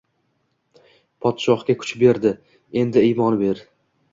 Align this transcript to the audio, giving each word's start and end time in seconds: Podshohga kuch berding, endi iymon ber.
Podshohga 1.27 1.75
kuch 1.83 1.93
berding, 2.05 2.41
endi 2.85 3.07
iymon 3.11 3.39
ber. 3.45 3.63